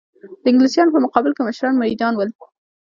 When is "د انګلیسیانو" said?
0.43-0.93